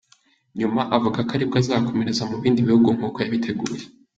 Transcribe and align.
Nyuma 0.59 0.81
avuga 0.95 1.17
ko 1.27 1.31
ari 1.35 1.45
bwo 1.49 1.57
azakomereza 1.61 2.23
mu 2.29 2.35
bindi 2.41 2.65
bihugu 2.67 2.89
nk’uko 2.97 3.17
yabiteguye. 3.23 3.83